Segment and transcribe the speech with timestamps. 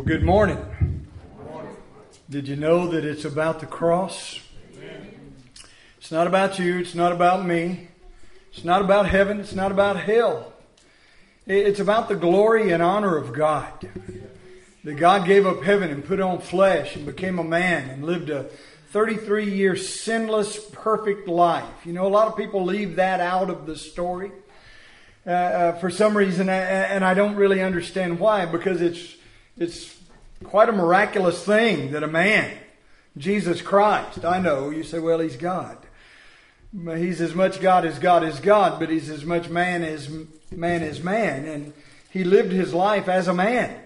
[0.00, 1.06] Well, good morning.
[2.30, 4.40] Did you know that it's about the cross?
[5.98, 7.88] It's not about you, it's not about me,
[8.50, 10.54] it's not about heaven, it's not about hell.
[11.46, 13.90] It's about the glory and honor of God.
[14.84, 18.30] That God gave up heaven and put on flesh and became a man and lived
[18.30, 18.44] a
[18.92, 21.84] 33 year sinless, perfect life.
[21.84, 24.32] You know, a lot of people leave that out of the story.
[25.26, 29.16] Uh, uh, for some reason, and I don't really understand why, because it's
[29.60, 29.99] it's
[30.44, 32.56] quite a miraculous thing that a man,
[33.16, 35.78] Jesus Christ, I know you say, well, he's God.
[36.72, 40.08] He's as much God as God is God, but he's as much man as
[40.52, 41.72] man is man, and
[42.10, 43.80] he lived his life as a man,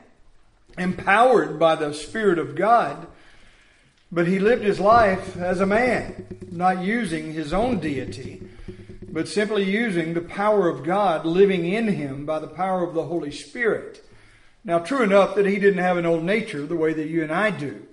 [0.77, 3.07] empowered by the Spirit of God.
[4.13, 8.43] But he lived his life as a man, not using his own deity
[9.15, 13.05] but simply using the power of God living in him by the power of the
[13.05, 14.04] Holy Spirit.
[14.65, 17.33] Now, true enough that he didn't have an old nature the way that you and
[17.33, 17.87] I do.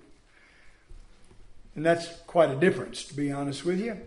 [1.76, 3.98] And that's quite a difference, to be honest with you.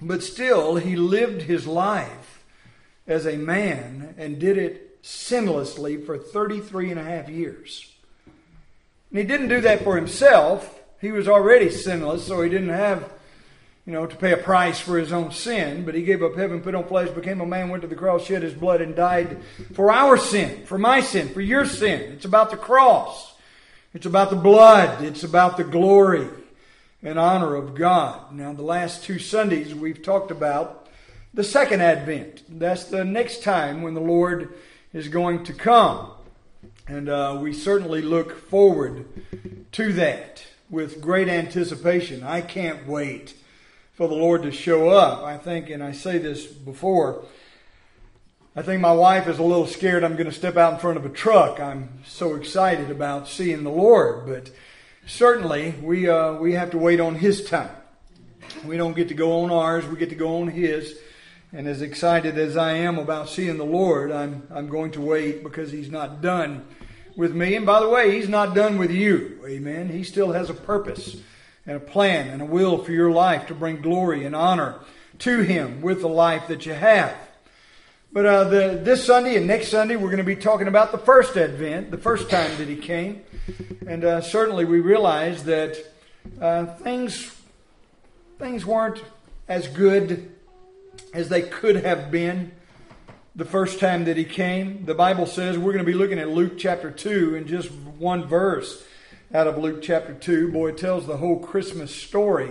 [0.00, 2.44] But still, he lived his life
[3.06, 7.92] as a man and did it sinlessly for 33 and a half years.
[9.10, 10.80] And he didn't do that for himself.
[11.00, 13.10] He was already sinless, so he didn't have
[13.90, 16.60] you know, to pay a price for his own sin, but he gave up heaven,
[16.60, 19.42] put on flesh, became a man, went to the cross, shed his blood, and died
[19.74, 22.12] for our sin, for my sin, for your sin.
[22.12, 23.34] It's about the cross.
[23.92, 25.02] It's about the blood.
[25.02, 26.28] It's about the glory
[27.02, 28.32] and honor of God.
[28.32, 30.86] Now, the last two Sundays we've talked about
[31.34, 32.44] the second advent.
[32.48, 34.54] That's the next time when the Lord
[34.92, 36.12] is going to come.
[36.86, 39.04] And uh, we certainly look forward
[39.72, 42.22] to that with great anticipation.
[42.22, 43.34] I can't wait
[44.00, 45.24] for the Lord to show up.
[45.24, 47.22] I think, and I say this before,
[48.56, 50.96] I think my wife is a little scared I'm going to step out in front
[50.96, 51.60] of a truck.
[51.60, 54.50] I'm so excited about seeing the Lord, but
[55.06, 57.76] certainly we uh, we have to wait on His time.
[58.64, 60.98] We don't get to go on ours; we get to go on His.
[61.52, 65.42] And as excited as I am about seeing the Lord, I'm I'm going to wait
[65.42, 66.64] because He's not done
[67.16, 67.54] with me.
[67.54, 69.44] And by the way, He's not done with you.
[69.46, 69.90] Amen.
[69.90, 71.20] He still has a purpose
[71.70, 74.74] and a plan and a will for your life to bring glory and honor
[75.20, 77.16] to Him with the life that you have.
[78.12, 80.98] But uh, the, this Sunday and next Sunday, we're going to be talking about the
[80.98, 83.22] first Advent, the first time that He came.
[83.86, 85.78] And uh, certainly we realize that
[86.40, 87.32] uh, things,
[88.40, 89.04] things weren't
[89.46, 90.28] as good
[91.14, 92.50] as they could have been
[93.36, 94.86] the first time that He came.
[94.86, 98.26] The Bible says we're going to be looking at Luke chapter 2 in just one
[98.26, 98.84] verse
[99.32, 100.50] out of Luke chapter 2.
[100.50, 102.50] Boy, it tells the whole Christmas story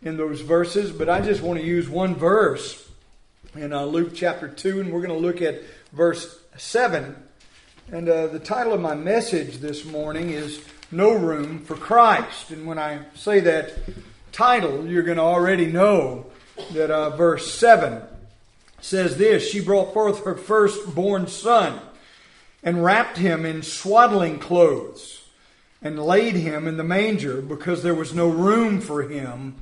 [0.00, 2.88] in those verses, but I just want to use one verse
[3.54, 7.14] in uh, Luke chapter 2, and we're going to look at verse 7.
[7.92, 12.50] And uh, the title of my message this morning is No Room for Christ.
[12.52, 13.74] And when I say that
[14.32, 16.26] title, you're going to already know
[16.72, 18.02] that uh, verse 7
[18.80, 21.80] says this She brought forth her firstborn son
[22.62, 25.17] and wrapped him in swaddling clothes
[25.82, 29.54] and laid him in the manger because there was no room for him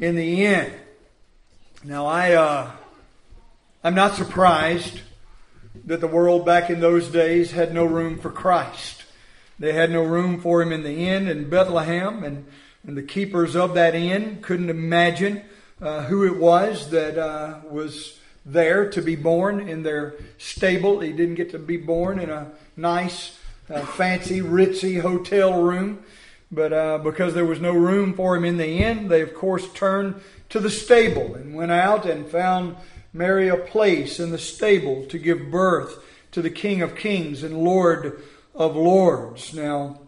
[0.00, 0.72] in the inn.
[1.84, 2.70] Now I uh,
[3.82, 5.00] I'm not surprised
[5.86, 9.04] that the world back in those days had no room for Christ.
[9.58, 12.46] They had no room for him in the inn in Bethlehem, and,
[12.86, 15.42] and the keepers of that inn couldn't imagine
[15.80, 21.00] uh, who it was that uh, was there to be born in their stable.
[21.00, 23.38] He didn't get to be born in a nice
[23.70, 26.02] a fancy, ritzy hotel room.
[26.52, 29.72] But uh, because there was no room for him in the inn, they of course
[29.72, 32.76] turned to the stable and went out and found
[33.12, 37.56] Mary a place in the stable to give birth to the King of Kings and
[37.56, 38.20] Lord
[38.54, 39.54] of Lords.
[39.54, 40.00] Now,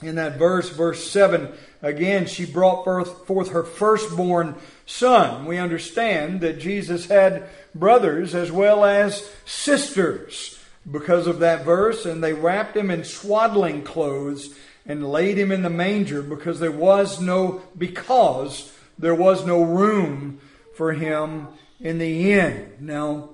[0.00, 1.52] in that verse, verse 7,
[1.82, 5.46] again, she brought forth, forth her firstborn son.
[5.46, 12.22] We understand that Jesus had brothers as well as sisters because of that verse, and
[12.22, 17.20] they wrapped him in swaddling clothes and laid him in the manger because there was
[17.20, 20.40] no because there was no room
[20.74, 21.48] for him
[21.80, 22.72] in the inn.
[22.80, 23.30] Now,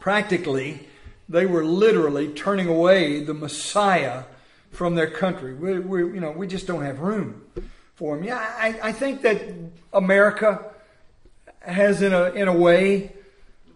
[0.00, 0.88] practically,
[1.28, 4.24] they were literally turning away the Messiah
[4.70, 5.54] from their country.
[5.54, 7.42] We, we you know, we just don't have room
[7.94, 8.24] for him.
[8.24, 9.40] Yeah, I, I think that
[9.92, 10.70] America
[11.60, 13.12] has, in a in a way,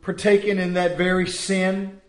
[0.01, 2.01] partaken in that very sin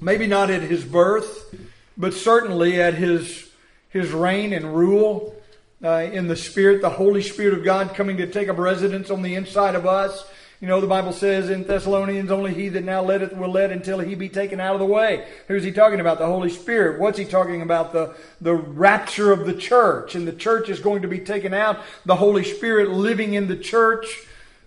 [0.00, 1.54] Maybe not at his birth,
[1.96, 3.50] but certainly at his,
[3.90, 5.34] his reign and rule
[5.82, 9.22] uh, in the Spirit, the Holy Spirit of God coming to take up residence on
[9.22, 10.24] the inside of us
[10.64, 13.98] You know, the Bible says in Thessalonians, only he that now letteth will let until
[13.98, 15.28] he be taken out of the way.
[15.46, 16.18] Who's he talking about?
[16.18, 17.00] The Holy Spirit.
[17.00, 17.92] What's he talking about?
[17.92, 20.14] The, the rapture of the church.
[20.14, 21.80] And the church is going to be taken out.
[22.06, 24.06] The Holy Spirit living in the church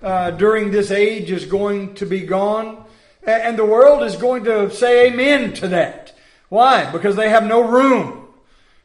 [0.04, 2.86] uh, during this age is going to be gone.
[3.27, 6.15] And the world is going to say amen to that.
[6.47, 6.89] Why?
[6.89, 8.29] Because they have no room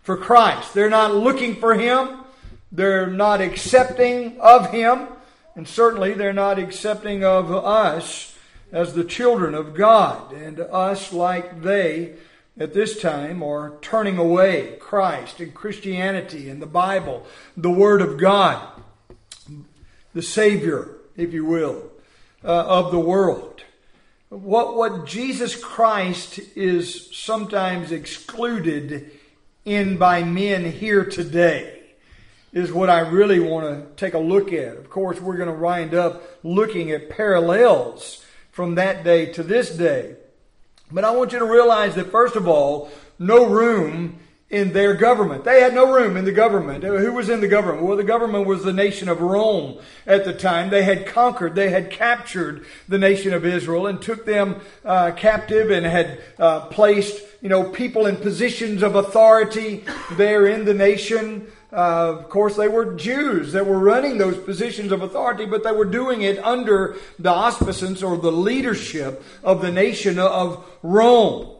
[0.02, 0.74] for Christ.
[0.74, 2.24] They're not looking for Him.
[2.72, 5.06] They're not accepting of Him.
[5.54, 8.36] And certainly they're not accepting of us
[8.72, 10.32] as the children of God.
[10.32, 12.14] And us, like they,
[12.58, 17.24] at this time, are turning away Christ and Christianity and the Bible,
[17.56, 18.60] the Word of God,
[20.14, 21.92] the Savior, if you will,
[22.42, 23.62] uh, of the world.
[24.32, 29.10] What, what Jesus Christ is sometimes excluded
[29.66, 31.82] in by men here today
[32.50, 34.78] is what I really want to take a look at.
[34.78, 39.68] Of course, we're going to wind up looking at parallels from that day to this
[39.76, 40.16] day.
[40.90, 44.18] But I want you to realize that, first of all, no room
[44.52, 45.44] in their government.
[45.44, 46.84] They had no room in the government.
[46.84, 47.84] Who was in the government?
[47.84, 50.68] Well, the government was the nation of Rome at the time.
[50.68, 55.70] They had conquered, they had captured the nation of Israel and took them uh, captive
[55.70, 61.46] and had uh, placed, you know, people in positions of authority there in the nation.
[61.72, 65.72] Uh, of course, they were Jews that were running those positions of authority, but they
[65.72, 71.56] were doing it under the auspices or the leadership of the nation of Rome.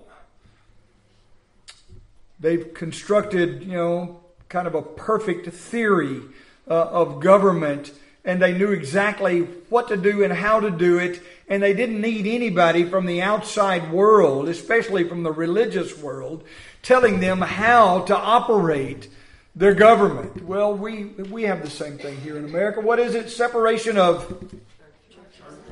[2.43, 6.21] They've constructed, you know, kind of a perfect theory
[6.69, 7.93] uh, of government,
[8.25, 12.01] and they knew exactly what to do and how to do it, and they didn't
[12.01, 16.43] need anybody from the outside world, especially from the religious world,
[16.83, 19.09] telling them how to operate
[19.55, 20.45] their government.
[20.45, 22.81] Well, we, we have the same thing here in America.
[22.81, 23.31] What is it?
[23.31, 24.53] Separation of.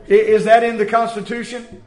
[0.07, 1.83] Is that in the Constitution?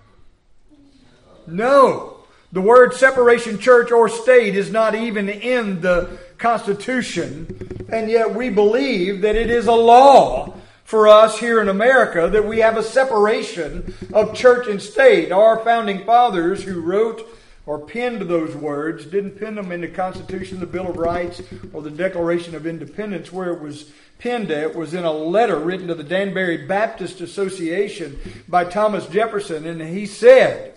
[1.47, 2.12] No.
[2.53, 8.51] The word separation church or state is not even in the Constitution, and yet we
[8.51, 10.53] believe that it is a law
[10.83, 15.31] for us here in America that we have a separation of church and state.
[15.31, 17.27] Our founding fathers who wrote
[17.65, 21.41] or penned those words, didn't pen them in the Constitution, the Bill of Rights,
[21.71, 23.31] or the Declaration of Independence.
[23.31, 28.19] Where it was penned at was in a letter written to the Danbury Baptist Association
[28.47, 30.72] by Thomas Jefferson, and he said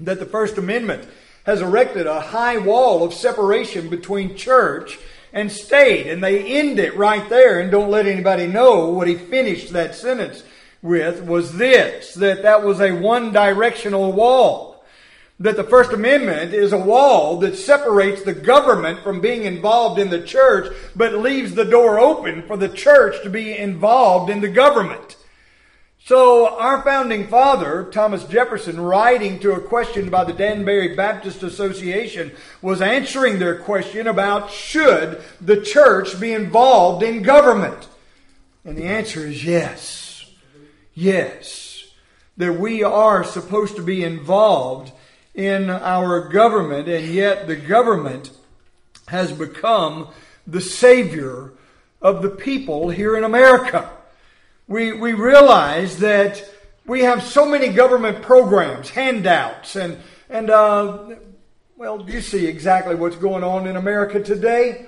[0.00, 1.08] that the First Amendment
[1.44, 4.98] has erected a high wall of separation between church
[5.32, 9.14] and state, and they end it right there and don't let anybody know what he
[9.14, 10.42] finished that sentence
[10.82, 14.72] with was this that that was a one directional wall
[15.42, 20.08] that the First Amendment is a wall that separates the government from being involved in
[20.08, 24.48] the church, but leaves the door open for the church to be involved in the
[24.48, 25.16] government.
[26.04, 32.32] So, our founding father, Thomas Jefferson, writing to a question by the Danbury Baptist Association,
[32.60, 37.86] was answering their question about should the church be involved in government?
[38.64, 40.28] And the answer is yes.
[40.92, 41.84] Yes.
[42.36, 44.90] That we are supposed to be involved
[45.36, 48.32] in our government, and yet the government
[49.06, 50.08] has become
[50.48, 51.52] the savior
[52.00, 53.88] of the people here in America.
[54.68, 56.48] We, we realize that
[56.86, 61.16] we have so many government programs, handouts, and, and uh,
[61.76, 64.86] well, you see exactly what's going on in America today.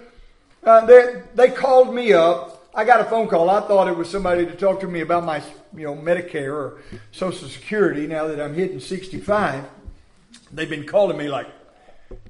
[0.62, 2.69] Uh, they, they called me up.
[2.75, 3.50] I got a phone call.
[3.50, 5.43] I thought it was somebody to talk to me about my,
[5.76, 6.78] you know, Medicare or
[7.12, 9.64] Social Security now that I'm hitting 65.
[10.52, 11.49] They've been calling me like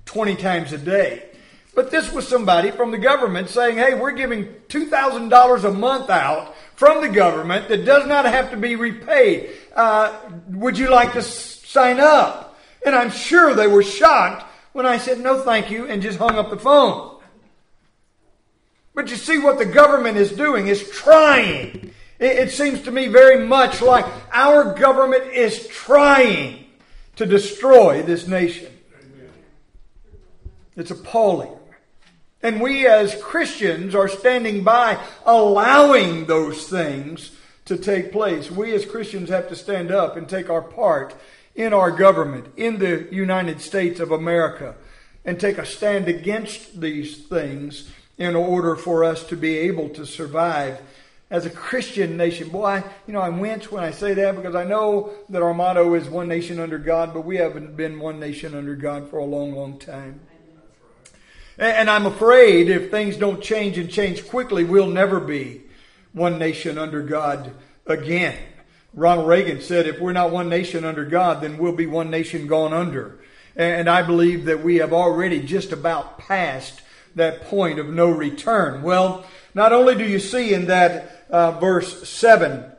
[0.06, 1.30] 20 times a day.
[1.74, 6.54] But this was somebody from the government saying, hey, we're giving $2,000 a month out
[6.84, 9.48] from the government that does not have to be repaid.
[9.74, 12.58] Uh, would you like to sign up?
[12.84, 16.36] And I'm sure they were shocked when I said, no, thank you, and just hung
[16.36, 17.18] up the phone.
[18.94, 21.94] But you see what the government is doing is trying.
[22.18, 26.66] It, it seems to me very much like our government is trying
[27.16, 28.70] to destroy this nation.
[30.76, 31.56] It's appalling.
[32.44, 37.30] And we as Christians are standing by allowing those things
[37.64, 38.50] to take place.
[38.50, 41.14] We as Christians have to stand up and take our part
[41.54, 44.74] in our government, in the United States of America,
[45.24, 50.04] and take a stand against these things in order for us to be able to
[50.04, 50.82] survive
[51.30, 52.50] as a Christian nation.
[52.50, 55.54] Boy, I, you know, I wince when I say that because I know that our
[55.54, 59.18] motto is one nation under God, but we haven't been one nation under God for
[59.18, 60.20] a long, long time.
[61.58, 65.62] And I'm afraid if things don't change and change quickly, we'll never be
[66.12, 67.52] one nation under God
[67.86, 68.36] again.
[68.92, 72.46] Ronald Reagan said, if we're not one nation under God, then we'll be one nation
[72.46, 73.20] gone under.
[73.56, 76.80] And I believe that we have already just about passed
[77.14, 78.82] that point of no return.
[78.82, 82.72] Well, not only do you see in that uh, verse 7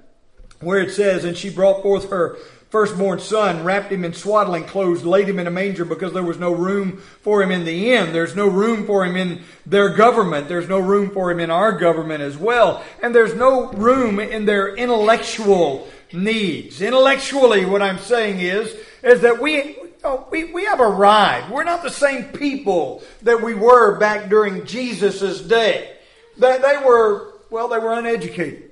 [0.60, 2.38] where it says, And she brought forth her
[2.76, 6.38] firstborn son, wrapped him in swaddling clothes, laid him in a manger because there was
[6.38, 8.12] no room for him in the inn.
[8.12, 10.50] There's no room for him in their government.
[10.50, 12.84] There's no room for him in our government as well.
[13.02, 16.82] And there's no room in their intellectual needs.
[16.82, 21.52] Intellectually, what I'm saying is, is that we, oh, we, we have arrived.
[21.52, 25.96] We're not the same people that we were back during Jesus' day.
[26.38, 28.65] They, they were, well, they were uneducated.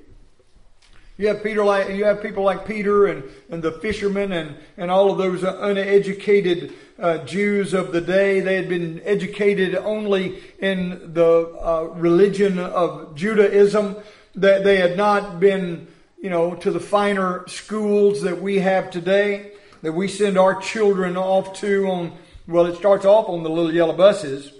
[1.15, 4.89] You have Peter like you have people like Peter and, and the fishermen and, and
[4.89, 8.39] all of those uneducated uh, Jews of the day.
[8.39, 13.97] They had been educated only in the uh, religion of Judaism.
[14.35, 15.87] That they had not been,
[16.19, 19.51] you know, to the finer schools that we have today.
[19.83, 22.17] That we send our children off to on.
[22.47, 24.51] Well, it starts off on the little yellow buses.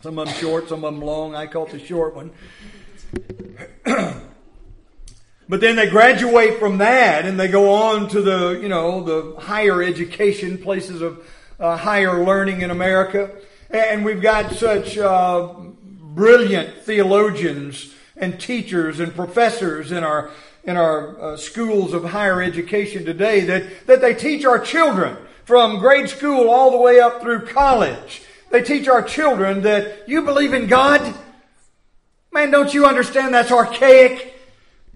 [0.00, 1.34] Some of them short, some of them long.
[1.34, 2.30] I caught the short one.
[5.48, 9.40] But then they graduate from that and they go on to the, you know, the
[9.40, 11.26] higher education, places of
[11.58, 13.30] uh, higher learning in America.
[13.70, 20.30] And we've got such uh, brilliant theologians and teachers and professors in our
[20.64, 25.78] in our uh, schools of higher education today that, that they teach our children from
[25.78, 28.22] grade school all the way up through college.
[28.50, 31.14] They teach our children that you believe in God?
[32.30, 34.31] Man, don't you understand that's archaic?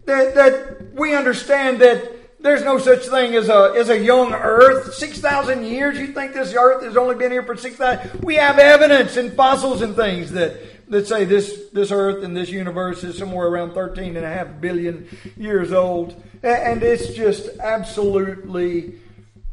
[0.06, 4.94] That, that we understand that there's no such thing as a, as a young earth.
[4.94, 5.98] 6,000 years?
[5.98, 8.22] You think this earth has only been here for 6,000?
[8.22, 12.50] We have evidence and fossils and things that, that say this, this earth and this
[12.50, 16.22] universe is somewhere around 13 and a half billion years old.
[16.42, 18.94] And it's just absolutely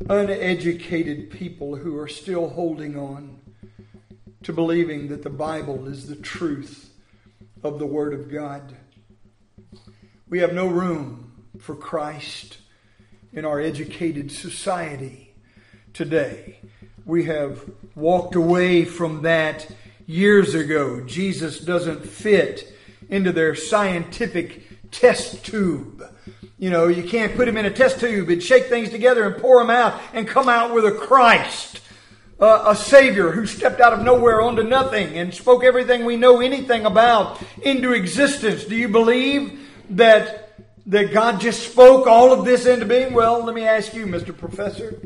[0.10, 3.40] uneducated people who are still holding on
[4.44, 6.92] to believing that the Bible is the truth
[7.64, 8.76] of the Word of God.
[10.34, 12.58] We have no room for Christ
[13.34, 15.32] in our educated society
[15.94, 16.60] today.
[17.06, 17.64] We have
[17.94, 19.68] walked away from that
[20.08, 21.02] years ago.
[21.02, 22.76] Jesus doesn't fit
[23.10, 26.04] into their scientific test tube.
[26.58, 29.40] You know, you can't put him in a test tube and shake things together and
[29.40, 31.80] pour them out and come out with a Christ,
[32.40, 36.42] uh, a Savior who stepped out of nowhere onto nothing and spoke everything we know
[36.42, 38.66] anything about into existence.
[38.66, 39.60] Do you believe
[39.92, 40.40] that
[40.86, 43.14] that God just spoke all of this into being?
[43.14, 44.38] Well, let me ask you, Mr.
[44.38, 45.00] Professor.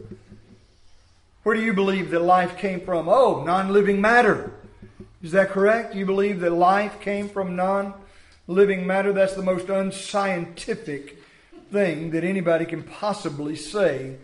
[1.43, 3.07] Where do you believe that life came from?
[3.07, 4.51] Oh, non living matter.
[5.21, 5.95] Is that correct?
[5.95, 7.93] You believe that life came from non
[8.47, 9.13] living matter?
[9.13, 11.21] That's the most unscientific
[11.71, 14.17] thing that anybody can possibly say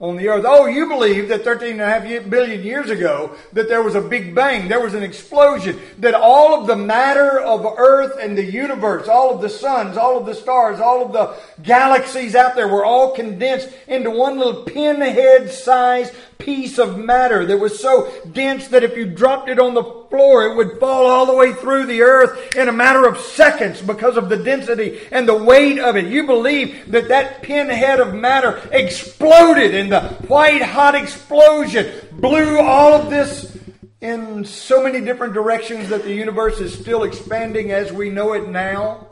[0.00, 0.46] on the earth.
[0.48, 4.00] Oh, you believe that 13 and a half billion years ago that there was a
[4.00, 8.44] big bang, there was an explosion, that all of the matter of earth and the
[8.44, 12.68] universe, all of the suns, all of the stars, all of the galaxies out there
[12.68, 18.68] were all condensed into one little pinhead sized piece of matter that was so dense
[18.68, 21.86] that if you dropped it on the floor, it would fall all the way through
[21.86, 25.96] the earth in a matter of seconds because of the density and the weight of
[25.96, 26.06] it.
[26.06, 32.94] You believe that that pinhead of matter exploded and the white hot explosion blew all
[32.94, 33.56] of this
[34.00, 38.48] in so many different directions that the universe is still expanding as we know it
[38.48, 39.09] now.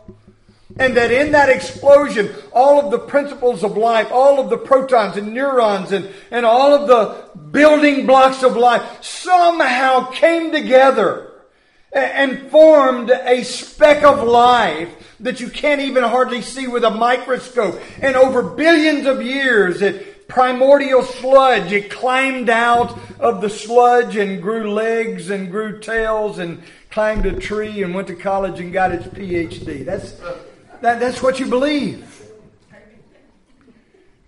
[0.78, 5.16] And that in that explosion, all of the principles of life, all of the protons
[5.16, 11.32] and neurons and, and all of the building blocks of life somehow came together
[11.92, 14.88] and formed a speck of life
[15.20, 17.80] that you can't even hardly see with a microscope.
[18.00, 24.42] And over billions of years, it primordial sludge, it climbed out of the sludge and
[24.42, 28.92] grew legs and grew tails and climbed a tree and went to college and got
[28.92, 29.84] its PhD.
[29.84, 30.20] That's
[30.80, 32.04] that, that's what you believe.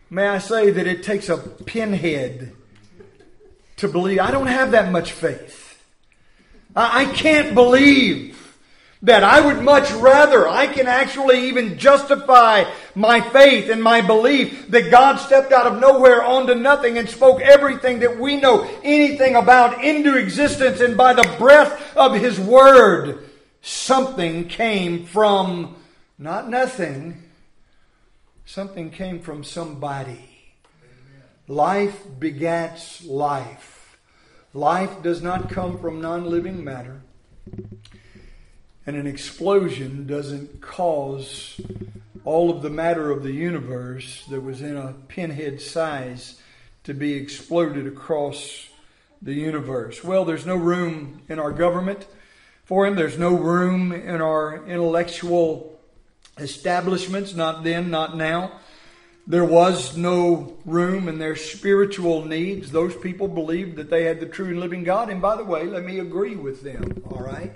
[0.08, 2.52] May I say that it takes a pinhead
[3.76, 4.18] to believe.
[4.18, 5.82] I don't have that much faith.
[6.74, 8.36] I, I can't believe
[9.02, 12.64] that I would much rather, I can actually even justify
[12.94, 17.40] my faith and my belief that God stepped out of nowhere onto nothing and spoke
[17.40, 23.24] everything that we know anything about into existence and by the breath of His Word,
[23.62, 25.76] something came from
[26.20, 27.22] not nothing.
[28.44, 30.28] Something came from somebody.
[31.48, 33.98] Life begats life.
[34.52, 37.00] Life does not come from non living matter.
[38.86, 41.60] And an explosion doesn't cause
[42.24, 46.40] all of the matter of the universe that was in a pinhead size
[46.84, 48.68] to be exploded across
[49.22, 50.04] the universe.
[50.04, 52.06] Well, there's no room in our government
[52.64, 55.79] for him, there's no room in our intellectual
[56.40, 58.52] establishments, not then, not now.
[59.26, 62.72] There was no room in their spiritual needs.
[62.72, 65.08] Those people believed that they had the true and living God.
[65.08, 67.54] And by the way, let me agree with them, all right?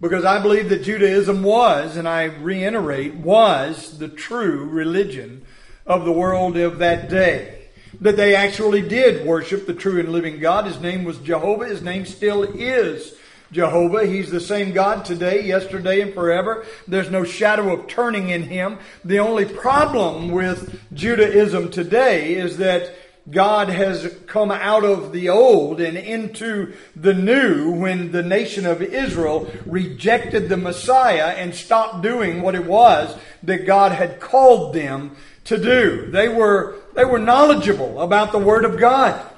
[0.00, 5.44] Because I believe that Judaism was, and I reiterate, was the true religion
[5.84, 7.68] of the world of that day.
[8.00, 10.64] That they actually did worship the true and living God.
[10.64, 11.66] His name was Jehovah.
[11.66, 13.14] His name still is
[13.52, 14.06] Jehovah.
[14.06, 16.64] He's the same God today, yesterday, and forever.
[16.86, 18.78] There's no shadow of turning in him.
[19.04, 22.94] The only problem with Judaism today is that
[23.30, 28.82] God has come out of the old and into the new when the nation of
[28.82, 35.16] Israel rejected the Messiah and stopped doing what it was that God had called them
[35.44, 36.10] to do.
[36.10, 39.29] They were, they were knowledgeable about the Word of God.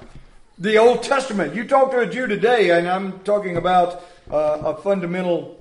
[0.62, 1.56] The Old Testament.
[1.56, 5.58] You talk to a Jew today, and I'm talking about uh, a fundamental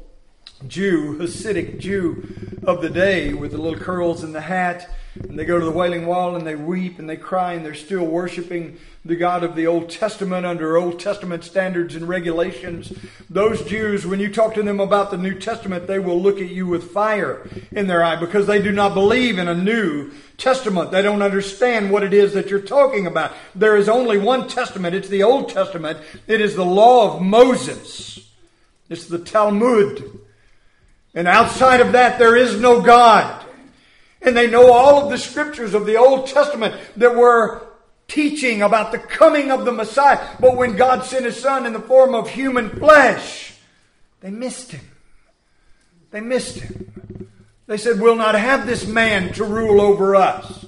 [0.67, 5.43] Jew, Hasidic Jew of the day with the little curls and the hat and they
[5.43, 8.77] go to the Wailing Wall and they weep and they cry and they're still worshiping
[9.03, 12.93] the God of the Old Testament under Old Testament standards and regulations.
[13.29, 16.49] Those Jews, when you talk to them about the New Testament, they will look at
[16.49, 20.91] you with fire in their eye because they do not believe in a New Testament.
[20.91, 23.33] They don't understand what it is that you're talking about.
[23.53, 24.95] There is only one Testament.
[24.95, 25.99] It's the Old Testament.
[26.27, 28.29] It is the law of Moses.
[28.87, 30.19] It's the Talmud.
[31.13, 33.45] And outside of that, there is no God.
[34.21, 37.67] And they know all of the scriptures of the Old Testament that were
[38.07, 40.35] teaching about the coming of the Messiah.
[40.39, 43.53] But when God sent his son in the form of human flesh,
[44.19, 44.85] they missed him.
[46.11, 47.29] They missed him.
[47.67, 50.65] They said, We'll not have this man to rule over us.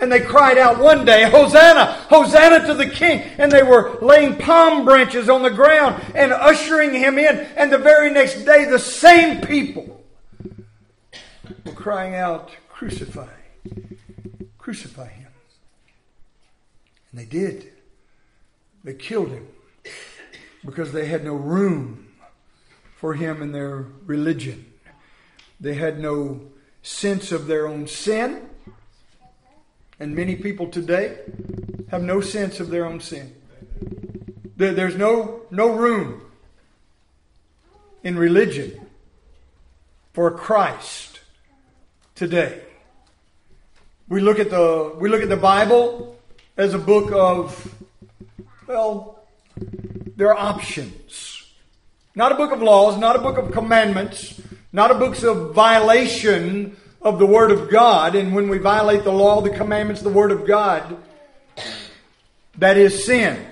[0.00, 3.20] And they cried out one day, Hosanna, Hosanna to the King.
[3.36, 7.36] And they were laying palm branches on the ground and ushering him in.
[7.56, 10.02] And the very next day, the same people
[11.64, 13.26] were crying out, Crucify.
[14.56, 15.32] Crucify him.
[17.10, 17.72] And they did.
[18.84, 19.48] They killed him
[20.64, 22.06] because they had no room
[22.94, 24.64] for him in their religion.
[25.58, 26.40] They had no
[26.80, 28.48] sense of their own sin.
[29.98, 31.18] And many people today
[31.90, 33.34] have no sense of their own sin.
[34.56, 36.22] There's no, no room
[38.04, 38.86] in religion
[40.12, 41.18] for Christ
[42.14, 42.62] today.
[44.08, 46.16] We look at the we look at the Bible
[46.56, 47.74] as a book of
[48.66, 49.22] well,
[50.16, 51.44] there are options.
[52.14, 54.40] Not a book of laws, not a book of commandments,
[54.72, 58.14] not a book of violation of the Word of God.
[58.14, 60.96] And when we violate the law, the commandments, the Word of God,
[62.56, 63.44] that is sin.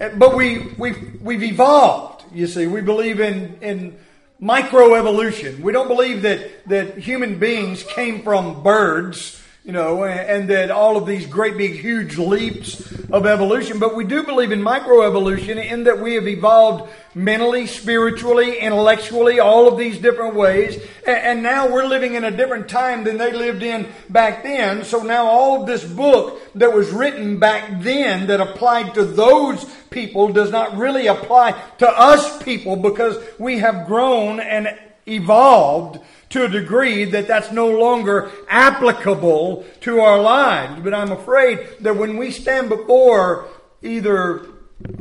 [0.00, 2.66] Eh, but we, we've, we've evolved, you see.
[2.66, 3.98] We believe in, in
[4.44, 5.60] microevolution.
[5.60, 10.70] We don't believe that, that human beings came from birds, you know, and, and, that
[10.70, 15.64] all of these great big huge leaps of evolution, but we do believe in microevolution
[15.64, 20.76] in that we have evolved mentally, spiritually, intellectually, all of these different ways.
[21.06, 24.84] And, and now we're living in a different time than they lived in back then.
[24.84, 29.64] So now all of this book that was written back then that applied to those
[29.94, 34.76] people does not really apply to us people because we have grown and
[35.06, 40.82] evolved to a degree that that's no longer applicable to our lives.
[40.82, 43.46] But I'm afraid that when we stand before
[43.82, 44.46] either,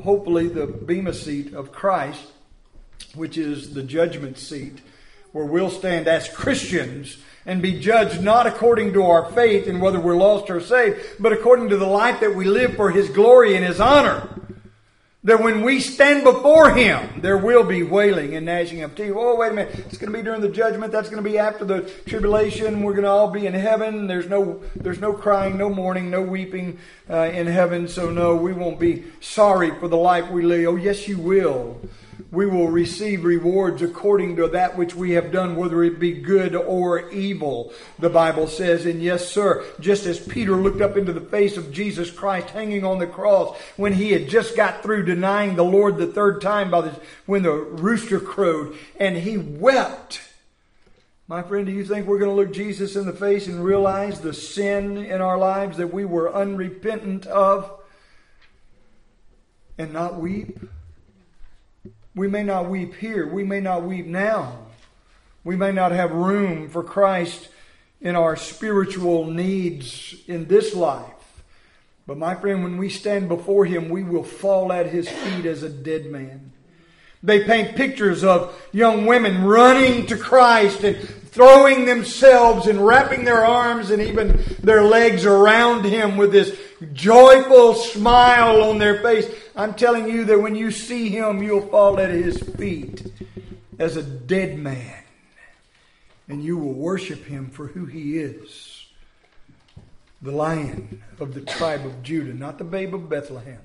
[0.03, 2.23] hopefully, the Bema seat of Christ,
[3.15, 4.79] which is the judgment seat,
[5.32, 9.99] where we'll stand as Christians and be judged not according to our faith and whether
[9.99, 13.56] we're lost or saved, but according to the life that we live for His glory
[13.56, 14.29] and His honor
[15.25, 19.13] that when we stand before Him, there will be wailing and gnashing of teeth.
[19.15, 19.79] Oh, wait a minute.
[19.79, 20.91] It's going to be during the judgment.
[20.91, 22.83] That's going to be after the tribulation.
[22.83, 24.07] We're going to all be in heaven.
[24.07, 26.77] There's no, there's no crying, no mourning, no weeping
[27.09, 27.88] uh, in heaven.
[27.88, 30.67] So no, we won't be sorry for the life we live.
[30.67, 31.79] Oh, yes, you will
[32.32, 36.56] we will receive rewards according to that which we have done, whether it be good
[36.56, 38.86] or evil, the Bible says.
[38.86, 42.84] And yes, sir, just as Peter looked up into the face of Jesus Christ hanging
[42.84, 46.71] on the cross when he had just got through denying the Lord the third time
[46.71, 50.21] by the, when the rooster crowed, and he wept.
[51.28, 54.19] My friend, do you think we're going to look Jesus in the face and realize
[54.19, 57.71] the sin in our lives that we were unrepentant of
[59.78, 60.60] and not weep?
[62.15, 63.28] We may not weep here.
[63.28, 64.60] We may not weep now.
[65.43, 67.49] We may not have room for Christ
[68.02, 71.10] in our spiritual needs in this life.
[72.06, 75.63] But my friend, when we stand before Him, we will fall at His feet as
[75.63, 76.52] a dead man.
[77.23, 83.45] They paint pictures of young women running to Christ and throwing themselves and wrapping their
[83.45, 86.56] arms and even their legs around Him with this
[86.91, 89.26] joyful smile on their face.
[89.55, 93.05] I'm telling you that when you see Him, you'll fall at His feet
[93.77, 95.03] as a dead man.
[96.27, 98.83] And you will worship Him for who He is
[100.23, 103.59] the lion of the tribe of Judah, not the babe of Bethlehem,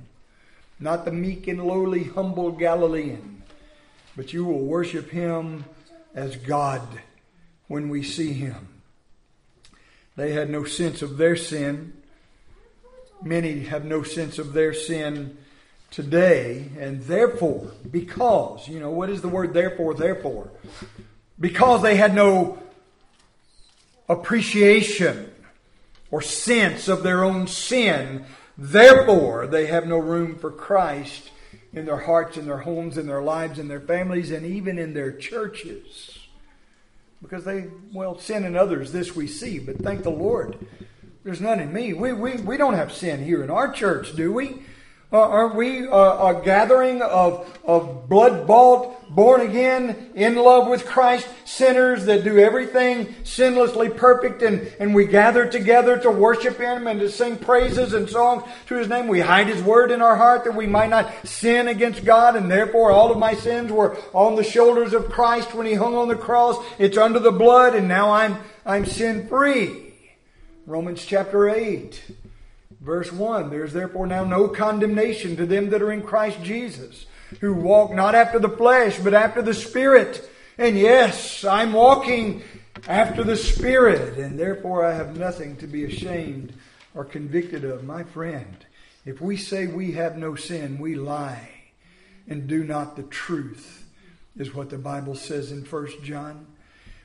[0.81, 3.42] not the meek and lowly, humble Galilean,
[4.16, 5.64] but you will worship him
[6.16, 6.83] as God
[7.68, 8.68] when we see him.
[10.16, 11.92] They had no sense of their sin.
[13.22, 15.38] Many have no sense of their sin
[15.90, 20.51] today, and therefore, because, you know, what is the word therefore, therefore?
[21.40, 22.59] Because they had no
[24.09, 25.33] appreciation
[26.11, 28.24] or sense of their own sin.
[28.57, 31.31] Therefore, they have no room for Christ
[31.72, 34.94] in their hearts, in their homes, in their lives, in their families, and even in
[34.94, 36.18] their churches.
[37.20, 40.57] Because they, well, sin in others, this we see, but thank the Lord,
[41.24, 41.92] there's none in me.
[41.92, 44.62] We, we, we don't have sin here in our church, do we?
[45.11, 50.85] Uh, aren't we uh, a gathering of, of blood bought, born again, in love with
[50.85, 56.87] Christ, sinners that do everything sinlessly perfect, and, and we gather together to worship Him
[56.87, 59.09] and to sing praises and songs to His name?
[59.09, 62.51] We hide His word in our heart that we might not sin against God, and
[62.51, 66.09] therefore all of my sins were on the shoulders of Christ when He hung on
[66.09, 66.62] the cross.
[66.79, 69.94] It's under the blood, and now I'm, I'm sin free.
[70.66, 71.99] Romans chapter 8.
[72.81, 77.07] Verse 1 There is therefore now no condemnation to them that are in Christ Jesus,
[77.41, 80.29] who walk not after the flesh, but after the Spirit.
[80.57, 82.43] And yes, I'm walking
[82.87, 86.53] after the Spirit, and therefore I have nothing to be ashamed
[86.95, 87.85] or convicted of.
[87.85, 88.64] My friend,
[89.05, 91.51] if we say we have no sin, we lie
[92.29, 93.87] and do not the truth,
[94.37, 96.47] is what the Bible says in 1 John.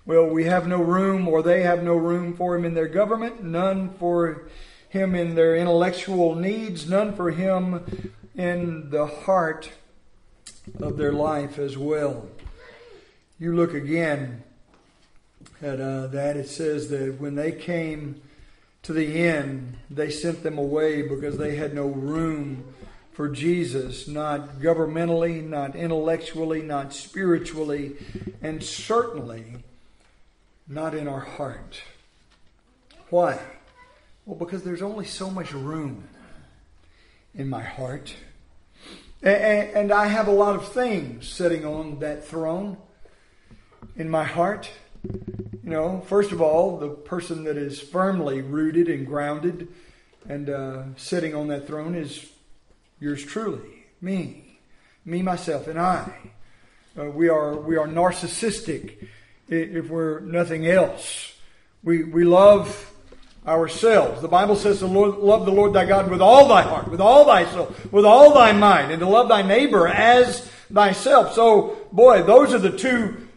[0.05, 3.41] Well, we have no room, or they have no room for him in their government,
[3.43, 4.49] none for
[4.93, 7.83] him in their intellectual needs, none for him
[8.35, 9.71] in the heart
[10.79, 12.27] of their life as well.
[13.39, 14.43] You look again
[15.63, 18.21] at uh, that, it says that when they came
[18.83, 22.63] to the end, they sent them away because they had no room
[23.13, 27.93] for Jesus, not governmentally, not intellectually, not spiritually,
[28.43, 29.55] and certainly
[30.67, 31.81] not in our heart.
[33.09, 33.39] Why?
[34.25, 36.05] Well, because there's only so much room
[37.35, 38.15] in my heart.
[39.21, 42.77] And, I have a lot of things sitting on that throne
[43.97, 44.69] in my heart.
[45.03, 49.67] You know, first of all, the person that is firmly rooted and grounded
[50.29, 52.25] and uh, sitting on that throne is
[53.01, 54.57] yours truly, me,
[55.03, 56.31] me, myself, and I.
[56.97, 59.07] Uh, we are we are narcissistic
[59.49, 61.33] if we're nothing else.
[61.83, 62.92] We we love
[63.47, 64.21] ourselves.
[64.21, 67.25] The Bible says to love the Lord thy God with all thy heart, with all
[67.25, 71.33] thy soul, with all thy mind, and to love thy neighbor as thyself.
[71.33, 73.27] So, boy, those are the two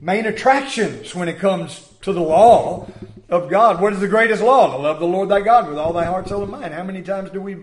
[0.00, 2.88] main attractions when it comes to the law
[3.28, 3.80] of God.
[3.80, 4.70] What is the greatest law?
[4.70, 6.74] To love the Lord thy God with all thy heart, soul, and mind.
[6.74, 7.56] How many times do we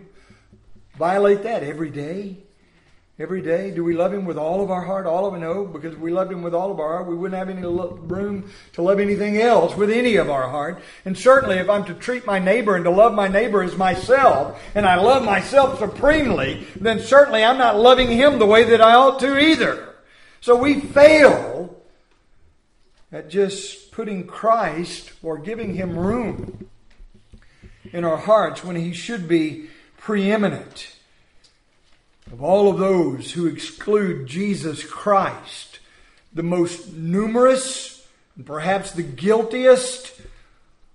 [0.97, 1.63] violate that?
[1.63, 2.37] Every day?
[3.19, 3.69] Every day?
[3.69, 5.39] Do we love Him with all of our heart, all of it?
[5.39, 7.61] No, because if we loved Him with all of our heart, we wouldn't have any
[7.61, 10.81] room to love anything else with any of our heart.
[11.03, 14.61] And certainly, if I'm to treat my neighbor and to love my neighbor as myself,
[14.73, 18.93] and I love myself supremely, then certainly I'm not loving Him the way that I
[18.93, 19.95] ought to either.
[20.39, 21.75] So we fail
[23.11, 26.69] at just putting Christ or giving Him room
[27.91, 30.95] in our hearts when He should be preeminent
[32.31, 35.79] of all of those who exclude Jesus Christ,
[36.33, 40.13] the most numerous and perhaps the guiltiest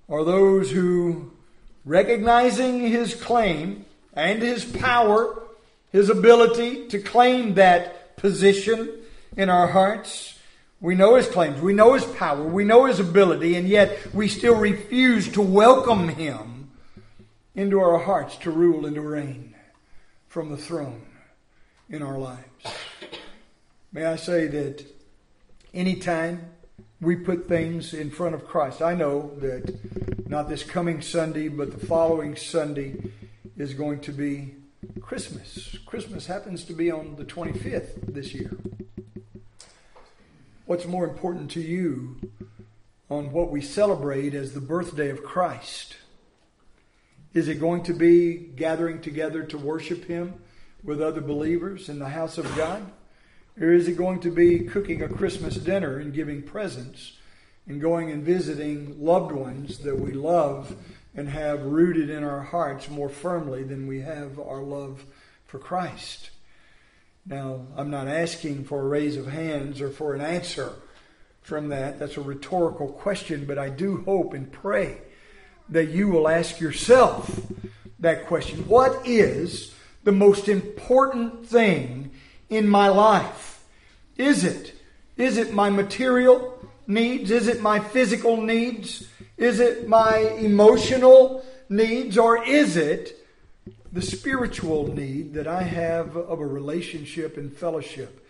[0.09, 1.33] are those who,
[1.85, 5.42] recognizing his claim and his power,
[5.90, 8.90] his ability to claim that position
[9.37, 10.38] in our hearts,
[10.81, 14.29] we know his claims, we know his power, we know his ability, and yet we
[14.29, 16.70] still refuse to welcome him
[17.55, 19.55] into our hearts to rule and to reign
[20.29, 21.03] from the throne
[21.94, 22.42] in our lives.
[23.92, 24.85] May I say that
[25.72, 26.50] anytime
[27.00, 31.78] we put things in front of Christ, I know that not this coming Sunday, but
[31.78, 32.96] the following Sunday
[33.57, 34.57] is going to be
[35.00, 35.78] Christmas.
[35.87, 38.50] Christmas happens to be on the 25th this year.
[40.66, 42.16] What's more important to you
[43.09, 45.96] on what we celebrate as the birthday of Christ?
[47.35, 50.40] Is it going to be gathering together to worship Him
[50.85, 52.92] with other believers in the house of God?
[53.61, 57.18] Or is it going to be cooking a Christmas dinner and giving presents
[57.66, 60.77] and going and visiting loved ones that we love
[61.14, 65.05] and have rooted in our hearts more firmly than we have our love
[65.47, 66.31] for Christ?
[67.27, 70.73] Now, I'm not asking for a raise of hands or for an answer
[71.40, 71.99] from that.
[71.99, 74.99] That's a rhetorical question, but I do hope and pray
[75.68, 77.40] that you will ask yourself
[78.01, 78.68] that question.
[78.68, 79.74] What is
[80.05, 82.12] the most important thing
[82.49, 83.64] in my life?
[84.17, 84.75] Is it?
[85.17, 87.31] Is it my material needs?
[87.31, 89.09] Is it my physical needs?
[89.37, 92.17] Is it my emotional needs?
[92.19, 93.25] Or is it
[93.93, 98.24] the spiritual need that I have of a relationship and fellowship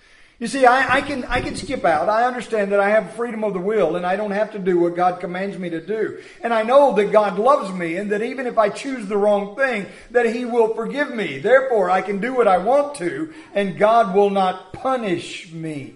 [0.44, 2.10] you see, I, I, can I can skip out.
[2.10, 4.78] I understand that I have freedom of the will and I don't have to do
[4.78, 6.20] what God commands me to do.
[6.42, 9.56] And I know that God loves me and that even if I choose the wrong
[9.56, 11.38] thing, that He will forgive me.
[11.38, 15.94] Therefore, I can do what I want to and God will not punish me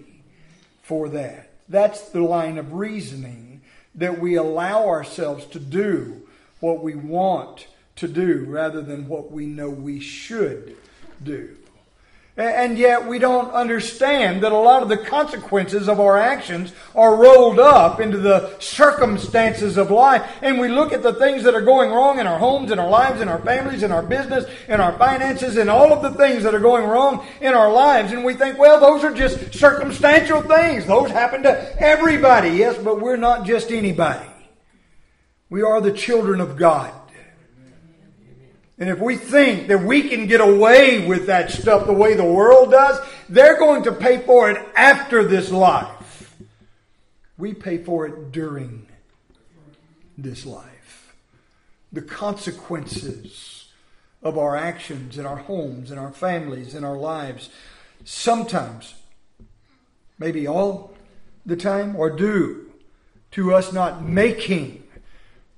[0.81, 1.51] for that.
[1.69, 3.61] That's the line of reasoning
[3.93, 6.27] that we allow ourselves to do
[6.59, 10.75] what we want to do rather than what we know we should
[11.23, 11.55] do.
[12.39, 17.15] And yet we don't understand that a lot of the consequences of our actions are
[17.15, 20.25] rolled up into the circumstances of life.
[20.41, 22.89] And we look at the things that are going wrong in our homes, in our
[22.89, 26.43] lives, in our families, in our business, in our finances, and all of the things
[26.43, 28.13] that are going wrong in our lives.
[28.13, 30.85] And we think, well, those are just circumstantial things.
[30.85, 32.51] Those happen to everybody.
[32.51, 34.29] Yes, but we're not just anybody.
[35.49, 36.93] We are the children of God.
[38.79, 42.23] And if we think that we can get away with that stuff the way the
[42.23, 46.33] world does, they're going to pay for it after this life.
[47.37, 48.87] We pay for it during
[50.17, 51.13] this life.
[51.91, 53.67] The consequences
[54.23, 57.49] of our actions in our homes, in our families, in our lives,
[58.05, 58.95] sometimes,
[60.17, 60.93] maybe all
[61.45, 62.71] the time, or due
[63.31, 64.83] to us not making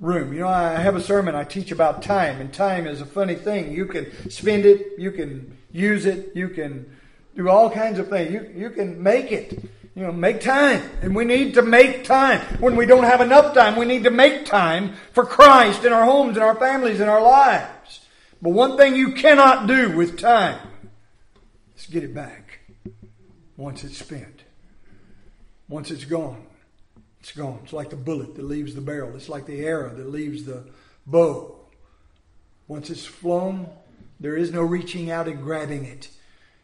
[0.02, 0.34] room.
[0.34, 3.36] You know, I have a sermon I teach about time, and time is a funny
[3.36, 3.72] thing.
[3.72, 6.98] You can spend it, you can use it, you can
[7.36, 8.34] do all kinds of things.
[8.34, 9.64] You, you can make it.
[9.96, 10.82] You know, make time.
[11.02, 12.40] And we need to make time.
[12.60, 16.06] When we don't have enough time, we need to make time for Christ in our
[16.06, 18.00] homes, in our families, in our lives.
[18.42, 20.60] But one thing you cannot do with time
[21.78, 22.60] is get it back
[23.58, 24.44] once it's spent,
[25.68, 26.48] once it's gone.
[27.22, 27.60] It's gone.
[27.64, 29.16] It's like the bullet that leaves the barrel.
[29.16, 30.64] It's like the arrow that leaves the
[31.06, 31.56] bow.
[32.68, 33.70] Once it's flown,
[34.20, 36.10] there is no reaching out and grabbing it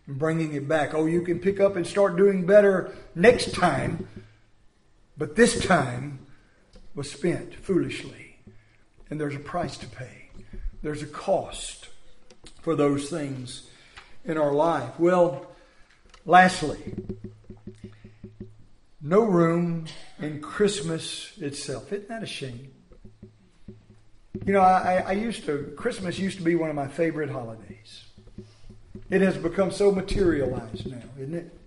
[0.07, 0.95] and bringing it back.
[0.95, 4.07] Oh, you can pick up and start doing better next time,
[5.15, 6.25] but this time
[6.95, 8.39] was spent foolishly.
[9.11, 10.31] And there's a price to pay,
[10.81, 11.89] there's a cost
[12.61, 13.69] for those things
[14.25, 14.99] in our life.
[14.99, 15.51] Well,
[16.25, 16.95] lastly,
[19.01, 19.85] no room
[20.19, 21.91] in Christmas itself.
[21.93, 22.71] Isn't that a shame?
[24.45, 28.05] You know, I, I used to, Christmas used to be one of my favorite holidays.
[29.09, 31.59] It has become so materialized now, isn't it?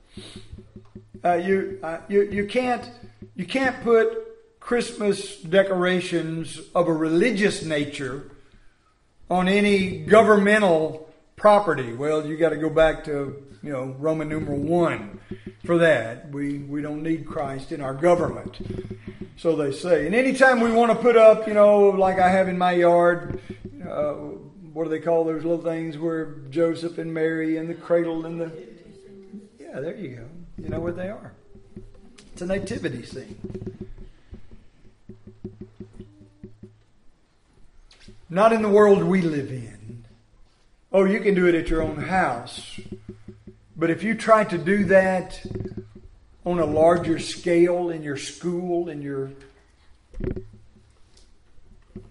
[1.24, 2.90] Uh, you, uh, you, you, can't,
[3.36, 8.30] you can't put Christmas decorations of a religious nature
[9.30, 11.09] on any governmental
[11.40, 11.94] property.
[11.94, 15.20] Well, you got to go back to you know, Roman numeral one
[15.64, 16.30] for that.
[16.30, 18.58] We, we don't need Christ in our government.
[19.36, 20.06] So they say.
[20.06, 23.40] And anytime we want to put up, you know, like I have in my yard,
[23.88, 24.12] uh,
[24.72, 28.40] what do they call those little things where Joseph and Mary and the cradle and
[28.40, 28.52] the.
[29.58, 30.26] Yeah, there you go.
[30.62, 31.32] You know what they are.
[32.32, 33.36] It's a nativity scene.
[38.28, 39.79] Not in the world we live in.
[40.92, 42.80] Oh, you can do it at your own house.
[43.76, 45.40] But if you try to do that
[46.44, 49.30] on a larger scale in your school, in your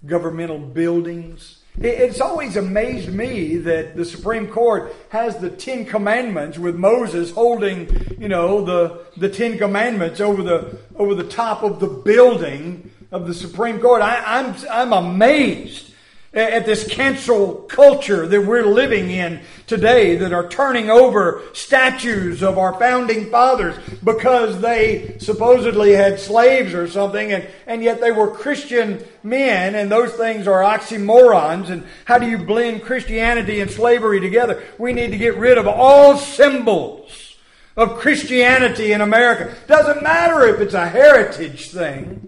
[0.06, 6.78] governmental buildings, it's always amazed me that the Supreme Court has the Ten Commandments with
[6.78, 11.88] Moses holding, you know, the, the Ten Commandments over the, over the top of the
[11.88, 14.02] building of the Supreme Court.
[14.02, 15.89] I, I'm, I'm amazed
[16.32, 22.60] at this cancel culture that we're living in today that are turning over statues of
[22.60, 28.30] our founding fathers because they supposedly had slaves or something and, and yet they were
[28.30, 34.20] Christian men and those things are oxymorons and how do you blend Christianity and slavery
[34.20, 34.64] together?
[34.78, 37.38] We need to get rid of all symbols
[37.76, 39.56] of Christianity in America.
[39.66, 42.28] Doesn't matter if it's a heritage thing.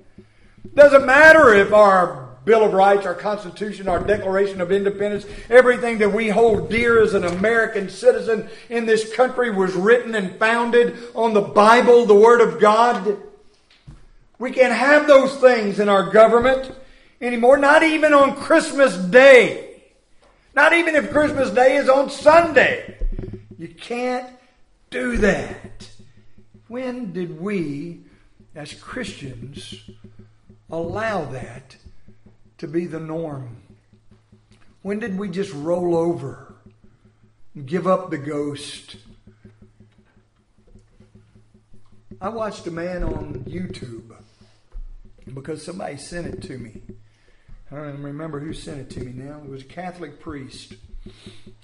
[0.73, 6.11] Doesn't matter if our Bill of Rights, our Constitution, our Declaration of Independence, everything that
[6.11, 11.33] we hold dear as an American citizen in this country was written and founded on
[11.33, 13.17] the Bible, the Word of God.
[14.39, 16.73] We can't have those things in our government
[17.21, 19.83] anymore, not even on Christmas Day.
[20.53, 22.97] Not even if Christmas Day is on Sunday.
[23.57, 24.27] You can't
[24.89, 25.89] do that.
[26.67, 28.01] When did we,
[28.55, 29.89] as Christians,
[30.69, 31.75] allow that
[32.61, 33.57] to be the norm?
[34.83, 36.53] When did we just roll over
[37.55, 38.97] and give up the ghost?
[42.21, 44.15] I watched a man on YouTube
[45.33, 46.83] because somebody sent it to me.
[47.71, 49.41] I don't even remember who sent it to me now.
[49.43, 50.75] It was a Catholic priest.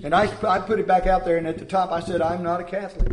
[0.03, 2.41] And I, I put it back out there, and at the top I said, I'm
[2.41, 3.12] not a Catholic.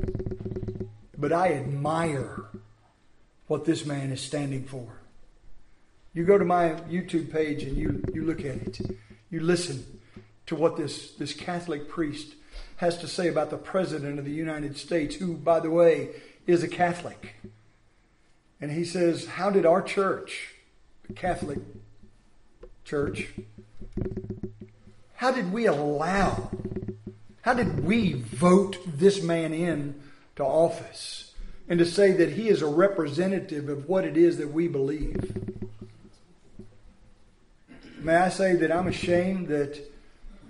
[1.18, 2.44] But I admire
[3.47, 5.04] what this man is standing for.
[6.14, 8.81] You go to my YouTube page and you, you look at it.
[9.31, 10.00] You listen
[10.46, 12.35] to what this, this Catholic priest
[12.77, 16.11] has to say about the President of the United States, who, by the way,
[16.46, 17.35] is a Catholic.
[18.61, 20.55] And he says, How did our church,
[21.09, 21.59] the Catholic
[22.85, 23.29] church,
[25.16, 26.50] how did we allow,
[27.42, 30.00] how did we vote this man in
[30.37, 31.33] to office?
[31.68, 35.44] And to say that he is a representative of what it is that we believe.
[38.05, 39.81] May I say that I'm ashamed that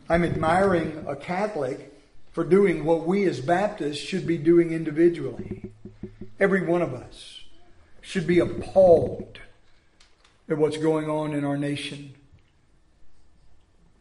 [0.09, 1.95] I'm admiring a Catholic
[2.33, 5.71] for doing what we as Baptists should be doing individually.
[6.41, 7.43] Every one of us
[8.01, 9.39] should be appalled
[10.49, 12.15] at what's going on in our nation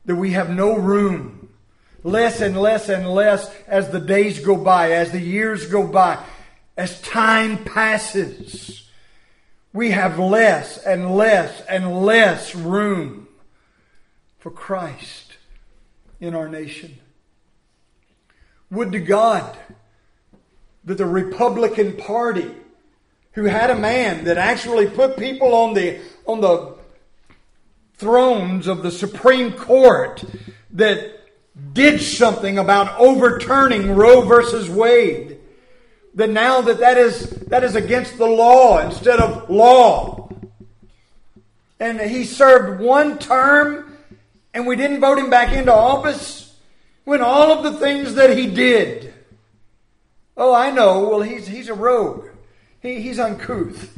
[0.06, 1.50] that we have no room.
[2.04, 6.18] Less and less and less as the days go by, as the years go by,
[6.76, 8.90] as time passes.
[9.74, 13.28] We have less and less and less room
[14.44, 15.38] for Christ
[16.20, 16.98] in our nation.
[18.70, 19.58] Would to God
[20.84, 22.52] that the Republican Party,
[23.36, 26.76] who had a man that actually put people on the, on the
[27.94, 30.22] thrones of the Supreme Court
[30.72, 31.22] that
[31.72, 35.40] did something about overturning Roe versus Wade.
[36.16, 40.28] That now that that is, that is against the law instead of law.
[41.80, 43.93] And he served one term
[44.54, 46.56] and we didn't vote him back into office
[47.04, 49.14] when all of the things that he did.
[50.36, 51.08] Oh, I know.
[51.08, 52.28] Well, he's, he's a rogue.
[52.82, 53.98] He, he's uncouth.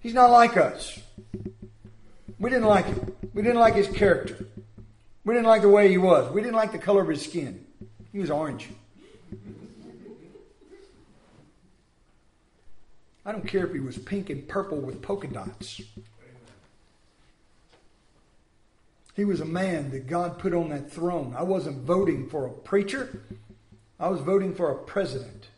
[0.00, 1.00] He's not like us.
[2.38, 3.12] We didn't like him.
[3.34, 4.46] We didn't like his character.
[5.24, 6.32] We didn't like the way he was.
[6.32, 7.64] We didn't like the color of his skin.
[8.12, 8.68] He was orange.
[13.24, 15.80] I don't care if he was pink and purple with polka dots.
[19.16, 21.34] He was a man that God put on that throne.
[21.36, 23.22] I wasn't voting for a preacher,
[23.98, 25.48] I was voting for a president.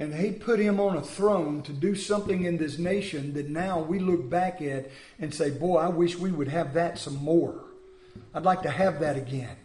[0.00, 3.80] And he put him on a throne to do something in this nation that now
[3.80, 7.64] we look back at and say, Boy, I wish we would have that some more.
[8.32, 9.56] I'd like to have that again.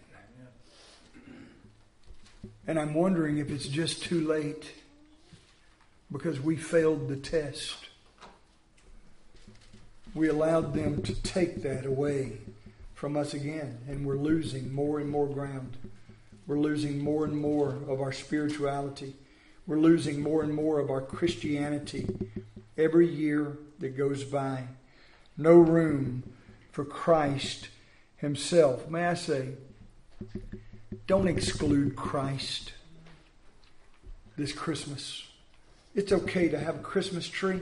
[2.65, 4.71] And I'm wondering if it's just too late
[6.12, 7.83] because we failed the test.
[10.13, 12.38] We allowed them to take that away
[12.93, 15.76] from us again, and we're losing more and more ground.
[16.45, 19.15] We're losing more and more of our spirituality.
[19.65, 22.08] We're losing more and more of our Christianity
[22.78, 24.65] every year that goes by.
[25.38, 26.23] No room
[26.71, 27.69] for Christ
[28.17, 28.89] Himself.
[28.89, 29.49] May I say,
[31.08, 32.73] don't exclude Christ
[34.38, 35.28] this Christmas.
[35.95, 37.62] It's okay to have a Christmas tree.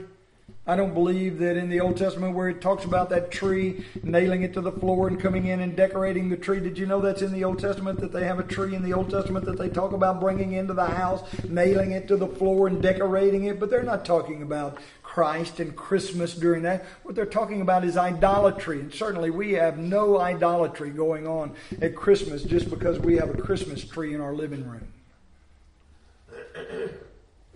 [0.64, 4.42] I don't believe that in the Old Testament where it talks about that tree, nailing
[4.42, 6.60] it to the floor and coming in and decorating the tree.
[6.60, 8.92] Did you know that's in the Old Testament that they have a tree in the
[8.92, 12.68] Old Testament that they talk about bringing into the house, nailing it to the floor
[12.68, 13.58] and decorating it?
[13.58, 16.84] But they're not talking about Christ and Christmas during that.
[17.02, 18.78] What they're talking about is idolatry.
[18.78, 23.42] And certainly we have no idolatry going on at Christmas just because we have a
[23.42, 24.86] Christmas tree in our living room.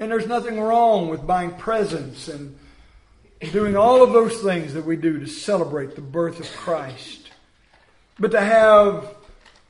[0.01, 2.59] And there's nothing wrong with buying presents and
[3.53, 7.31] doing all of those things that we do to celebrate the birth of Christ.
[8.19, 9.15] But to have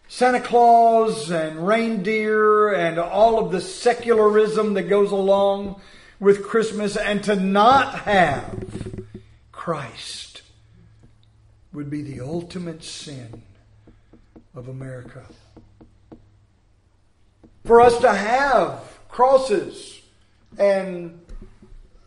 [0.08, 5.80] Santa Claus and reindeer and all of the secularism that goes along
[6.20, 8.64] with Christmas and to not have
[9.50, 10.42] Christ
[11.72, 13.42] would be the ultimate sin
[14.54, 15.24] of America.
[17.64, 20.00] For us to have crosses
[20.56, 21.25] and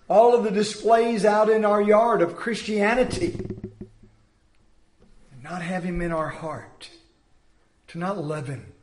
[0.10, 3.36] all of the displays out in our yard of Christianity.
[5.32, 6.90] And not have Him in our heart,
[7.90, 8.74] to not love Him,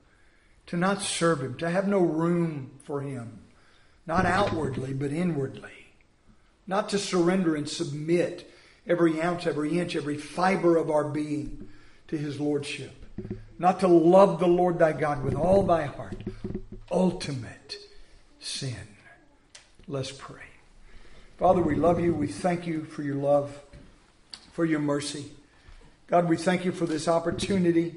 [0.66, 3.40] to not serve Him, to have no room for Him,
[4.06, 5.92] not outwardly, but inwardly,
[6.66, 8.50] not to surrender and submit
[8.86, 11.68] every ounce, every inch, every fiber of our being
[12.06, 13.04] to His Lordship,
[13.58, 16.22] not to love the Lord thy God with all thy heart,
[16.90, 17.76] ultimate
[18.38, 18.76] sin.
[19.88, 20.45] Let's pray.
[21.38, 22.14] Father, we love you.
[22.14, 23.60] We thank you for your love,
[24.52, 25.26] for your mercy.
[26.06, 27.96] God, we thank you for this opportunity.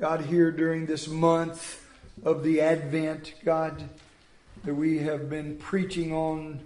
[0.00, 1.86] God, here during this month
[2.24, 3.84] of the Advent, God,
[4.64, 6.58] that we have been preaching on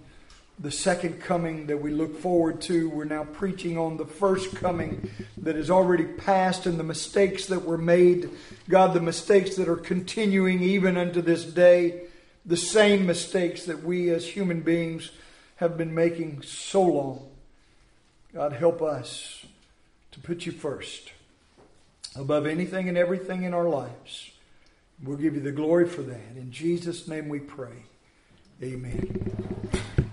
[0.57, 2.89] the second coming that we look forward to.
[2.89, 7.63] We're now preaching on the first coming that is already past and the mistakes that
[7.63, 8.31] were made.
[8.67, 12.05] God, the mistakes that are continuing even unto this day,
[12.43, 15.11] the same mistakes that we as human beings
[15.61, 17.29] have been making so long.
[18.33, 19.45] God, help us
[20.11, 21.11] to put you first
[22.15, 24.31] above anything and everything in our lives.
[25.03, 26.35] We'll give you the glory for that.
[26.35, 27.85] In Jesus' name we pray.
[28.63, 30.09] Amen.